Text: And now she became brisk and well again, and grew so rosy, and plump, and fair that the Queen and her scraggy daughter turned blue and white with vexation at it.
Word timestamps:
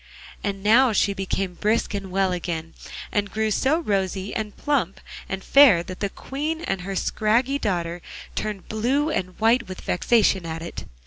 And 0.43 0.63
now 0.63 0.93
she 0.93 1.13
became 1.13 1.53
brisk 1.53 1.93
and 1.93 2.09
well 2.09 2.31
again, 2.31 2.73
and 3.11 3.29
grew 3.29 3.51
so 3.51 3.77
rosy, 3.77 4.33
and 4.33 4.57
plump, 4.57 4.99
and 5.29 5.43
fair 5.43 5.83
that 5.83 5.99
the 5.99 6.09
Queen 6.09 6.61
and 6.61 6.81
her 6.81 6.95
scraggy 6.95 7.59
daughter 7.59 8.01
turned 8.33 8.67
blue 8.67 9.11
and 9.11 9.39
white 9.39 9.67
with 9.67 9.81
vexation 9.81 10.43
at 10.43 10.63
it. 10.63 10.85